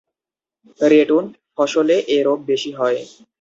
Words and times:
‘Ratoon’ 0.79 1.25
ফসলে 1.55 1.95
এ 2.07 2.27
রোগ 2.27 2.39
বেশি 2.49 2.71
হয়। 2.79 2.99